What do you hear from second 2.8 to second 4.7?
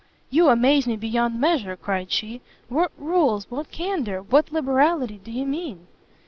rules, what candour, what